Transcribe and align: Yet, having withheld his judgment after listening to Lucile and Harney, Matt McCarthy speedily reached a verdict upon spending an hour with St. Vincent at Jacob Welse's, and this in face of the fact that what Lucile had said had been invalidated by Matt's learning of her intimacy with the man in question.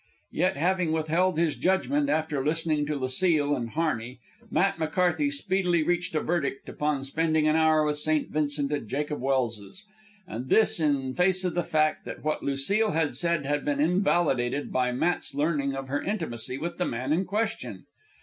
Yet, 0.31 0.57
having 0.57 0.91
withheld 0.93 1.37
his 1.37 1.55
judgment 1.55 2.09
after 2.09 2.43
listening 2.43 2.87
to 2.87 2.95
Lucile 2.95 3.55
and 3.55 3.69
Harney, 3.69 4.17
Matt 4.49 4.79
McCarthy 4.79 5.29
speedily 5.29 5.83
reached 5.83 6.15
a 6.15 6.21
verdict 6.21 6.67
upon 6.67 7.03
spending 7.03 7.47
an 7.47 7.55
hour 7.55 7.85
with 7.85 7.99
St. 7.99 8.27
Vincent 8.29 8.71
at 8.71 8.87
Jacob 8.87 9.21
Welse's, 9.21 9.85
and 10.27 10.49
this 10.49 10.79
in 10.79 11.13
face 11.13 11.45
of 11.45 11.53
the 11.53 11.63
fact 11.63 12.05
that 12.05 12.23
what 12.23 12.41
Lucile 12.41 12.93
had 12.93 13.15
said 13.15 13.45
had 13.45 13.63
been 13.63 13.79
invalidated 13.79 14.73
by 14.73 14.91
Matt's 14.91 15.35
learning 15.35 15.75
of 15.75 15.87
her 15.87 16.01
intimacy 16.01 16.57
with 16.57 16.79
the 16.79 16.85
man 16.87 17.13
in 17.13 17.23
question. 17.23 17.85